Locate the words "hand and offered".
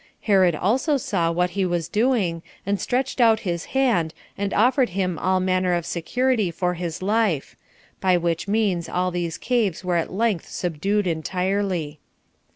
3.77-4.89